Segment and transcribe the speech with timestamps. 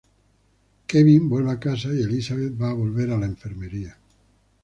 [0.87, 3.99] Kevin vuelve a casa y Elizabeth va a volver a la enfermería.